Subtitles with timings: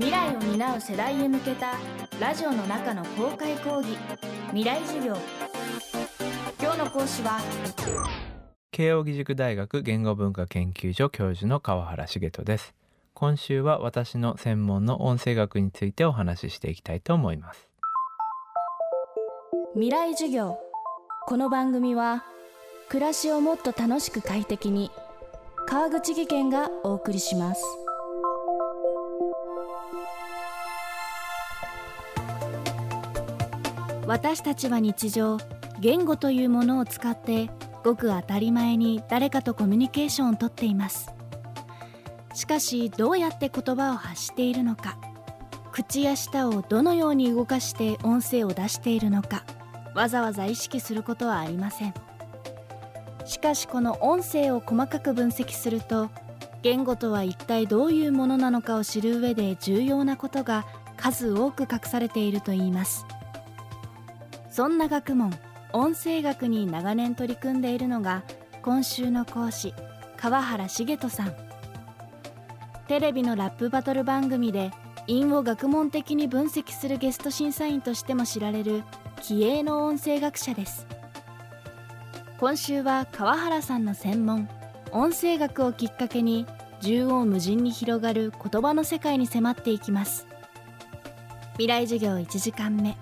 [0.00, 1.74] 未来を担う世代へ向けた
[2.18, 3.98] ラジオの中の公開講義。
[4.46, 5.14] 未来授業。
[6.58, 7.38] 今日の講師は
[8.70, 12.72] 慶應義塾大学言語文化研究所教授の川原茂人です。
[13.12, 17.68] 今週は私の専門の音声学についてお話ししていきたいと思います。
[19.74, 20.58] 未来授業。
[21.26, 22.24] この番組は
[22.88, 24.90] 暮らしをもっと楽しく快適に
[25.66, 27.62] 川口義賢がお送りします
[34.10, 35.38] 私たちは日常
[35.78, 37.48] 言語というものを使って
[37.84, 41.12] ごく当たり前に誰かとコミュニケーションをとっています。
[42.34, 44.98] しかしどうやって言葉を発しているのか。
[45.70, 49.44] 口や舌をどのように動かして音声を出しているのか。
[49.94, 51.94] わざわざ意識することはありません。
[53.26, 56.10] しかしこの音声を細かく分析すると
[56.62, 63.06] 言語とは一体どういうものなのかを知る上で重要なことが数多く隠されているといいます。
[64.50, 65.32] そんな学問
[65.72, 68.24] 音声学に長年取り組んでいるのが
[68.62, 69.72] 今週の講師
[70.16, 71.34] 川原茂人さん。
[72.88, 74.72] テレビのラップバトル番組で
[75.06, 78.82] 韻を学問的に分析するゲスト審査員としても知られる
[79.22, 80.86] 気鋭の音声学者です。
[82.38, 84.48] 今週は川原さんの専門
[84.90, 86.46] 音声学をきっかけに
[86.80, 90.26] 縦横無尽に広がる言葉の世界に迫っていきます。
[91.52, 92.96] 未来授業1時間目。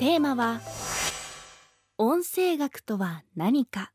[0.00, 0.62] テーマは
[1.98, 3.92] 音声学とは何か。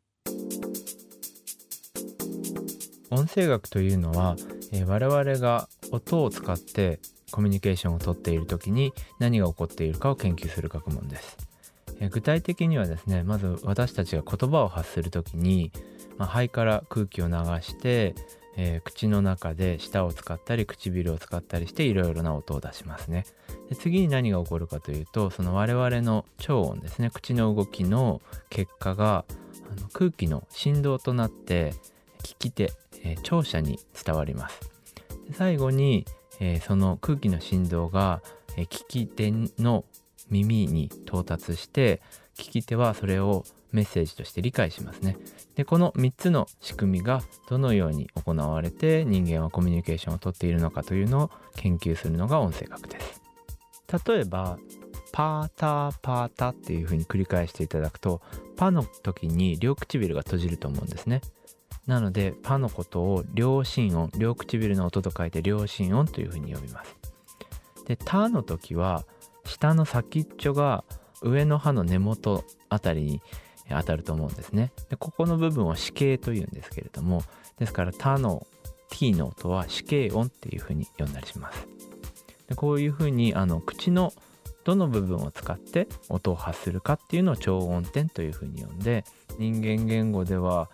[3.09, 4.35] 音声学というのは、
[4.71, 6.99] えー、我々が音を使って
[7.31, 11.37] コミュニケーションをとっている時に何が起こっているかを研究する学問です、
[11.99, 15.71] えー、具体的にはですねまず私たちが言葉を発する時に、
[16.19, 18.13] まあ、肺から空気を流して
[18.57, 23.25] えー、口の中で舌を使ったり唇を使ったりしていろいろな音を出しますね。
[23.69, 27.09] で次に何が起こるかというとその我々の超音ですね。
[27.09, 29.25] 口の動きの結果が
[29.71, 31.73] あの空気の振動となって
[32.23, 32.71] 聞き手、
[33.03, 34.59] えー、聴者に伝わります。
[35.27, 36.05] で最後に、
[36.39, 38.21] えー、その空気の振動が、
[38.57, 39.85] え、聞き手の
[40.29, 42.01] 耳に到達して
[42.37, 45.17] 聞き手はそれをメッセージとして理解しますね。
[45.55, 53.21] でこの3つの仕組みがどのように行われて人間はコミュニケーションをとっているのかというのを研究するのが音声学です。
[54.07, 54.57] 例えば
[55.11, 58.21] パーターパータっていうふうに繰り返していただくと
[58.57, 61.21] パの時に両唇が閉じると思うんですね。
[61.87, 66.95] なのでパのことを両心音両唇の音と書いて両心音というふうに呼びます。
[67.85, 69.05] でタの時は
[69.45, 70.83] 下の先っちょが
[71.25, 73.21] 上の歯の根元あたりに
[73.69, 74.71] 当たると思うんですね。
[74.89, 77.23] でここの部分を死形というんですけれども
[77.57, 78.45] ですから「他の
[78.91, 81.67] t の音は死形音っていうふうに呼んだりします。
[82.47, 84.13] でこういうふうにあの口の
[84.63, 89.03] どの部分を使って音を発するかっていうのを超音点というふうに呼んで
[89.37, 90.69] 人間言語では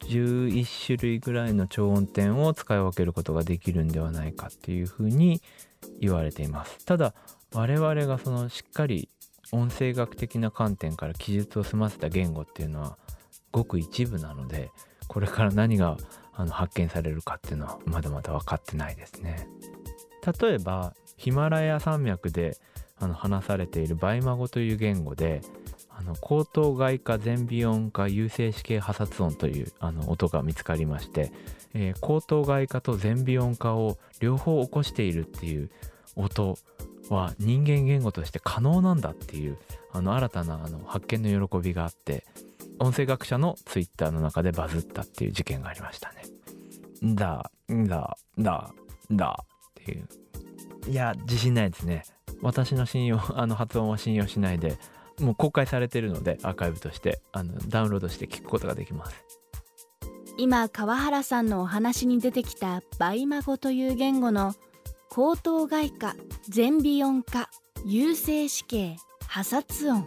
[0.00, 5.40] 11種類ぐらいの超音点を使い分けることができるんではないかっていうふうに
[6.00, 6.84] 言われています。
[6.84, 7.14] ただ
[7.52, 9.08] 我々がそのしっかり
[9.54, 12.98] 音声学的な観点から記述を済ませた言語っていうのは
[13.52, 14.70] ごく一部なので
[15.06, 15.96] これから何が
[16.34, 19.48] あの発見されるかっていうのはまだまだ分かってないですね。
[20.40, 22.56] 例えばヒマラヤ山脈で
[22.98, 25.42] あの話されているバイマ語という言語で
[25.90, 31.30] あの口頭外化全微音化有声子系破殺音というあの音が見つかりまして、
[31.74, 35.70] えー、喉頭蓋化と前鼻音化を両方起こしているっていう
[36.16, 36.58] 音
[37.10, 39.58] は人間言語として可能なんだっていう
[39.92, 42.24] あの新たなあの発見の喜びがあって
[42.78, 46.22] 音声学者のツイッターの中でバズったっていう事件がありましたね。
[47.04, 48.70] んだ、んだ、だ、
[49.10, 50.08] だっていう。
[50.88, 52.04] いや、自信ないですね。
[52.42, 54.78] 私の信用、 あの発音は信用しないで、
[55.20, 59.14] もう公開されてるのでアーカイブとしてあのダウンロードして聞くことができます。
[60.36, 64.54] 今川原さんのお話に出てきたバイマ語という言語の
[65.10, 66.14] 口頭外科
[66.48, 67.50] 全微音化
[67.84, 68.96] 有声死刑
[69.26, 70.06] 破殺音。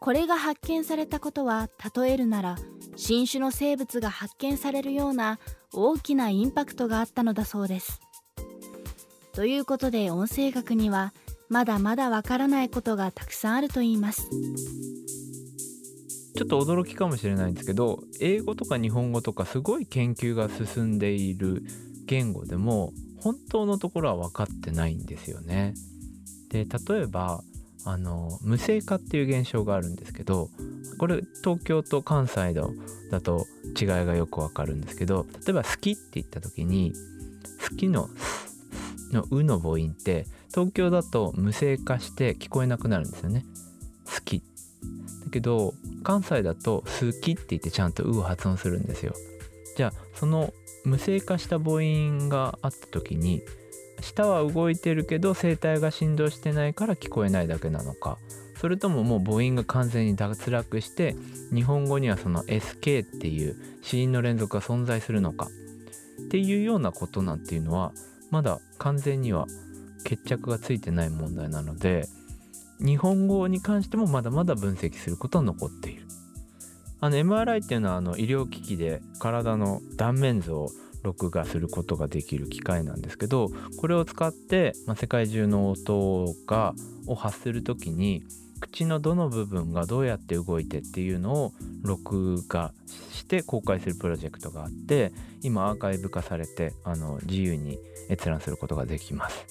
[0.00, 2.56] これが発見されたことは例えるなら
[2.96, 5.38] 新種の生物が発見されるような
[5.72, 8.00] 大きなインパクトがあったのだそうです。
[9.32, 11.12] ということで音声学には
[11.48, 14.28] まだまだわからないことがたくさんあると言います。
[16.36, 21.62] ちょっと驚きかもしれないんですけど英語とか日本語とかすごい研究が進んでいる
[22.06, 22.92] 言語でも
[23.24, 25.72] 本当のところは分かってないんですよね。
[26.50, 27.42] で例えば
[27.86, 30.50] あの無声化っていう現象があるんですけど
[30.98, 33.46] これ東京と関西だと
[33.80, 36.92] 違いがよくわかるんですけど例えば「好き」って言った時に
[37.68, 38.10] 「好き」の
[39.10, 43.44] 「の「う」の母音って東京だと無声化して聞こえなくなるんですよね。
[44.04, 44.42] 好き
[45.24, 49.14] だけど関西だと「好き」って言ってちゃんと「う」を発音するんですよ。
[49.76, 50.52] じゃあその
[50.84, 53.42] 無声化した母音があった時に
[54.00, 58.18] 舌は動いてるけど声帯が振動してないから聞こえないだけなのか
[58.60, 61.16] それとももう母音が完全に脱落して
[61.52, 65.48] 日本語にはその SK っていう子音の連続が存在するのか
[66.26, 67.92] っていうようなことなんていうのは
[68.30, 69.46] まだ完全には
[70.04, 72.06] 決着がついてない問題なので
[72.78, 76.06] 日本語に関してもまだまだ分析することは残っている。
[77.04, 80.70] あの MRI っていうのはあの医療機器で体の断面図を
[81.02, 86.72] 録画することができる機械なんですけどこれを使って、まあ、世界中の音が
[87.06, 88.22] を発する時に
[88.58, 91.52] 口のどの部分がどうやって動いてっていうのを
[91.82, 92.72] 録画
[93.12, 95.12] して公開するプロジェクトがあって
[95.42, 97.78] 今アーカイブ化されてあの自由に
[98.08, 99.44] 閲覧することができます。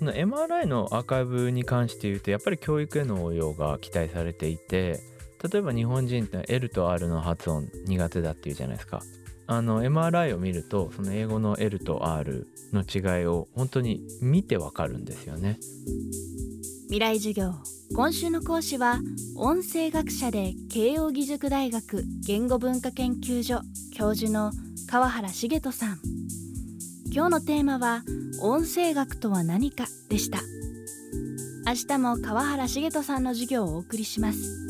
[0.00, 4.98] その MRI のアーカイブに関して言うとやっぱり教育への応用が期待されていて
[5.42, 9.02] 例えば日本人って L と R の発音苦手だっていうじゃないですか。
[9.46, 15.58] あの MRI を見るとその英語の L と R の違いを本当に見てわかるんですよね。
[16.84, 17.54] 未来授業。
[17.94, 19.00] 今週の講師は
[19.36, 23.60] 音声学者で慶應義塾大学言語文化研究所
[23.92, 24.52] 教授の
[24.88, 25.98] 川原茂人さん。
[27.12, 28.04] 今日のテーマは
[28.40, 30.38] 音声学とは何かでした。
[31.66, 34.69] 明日も川原茂人さんの授業をお送りします。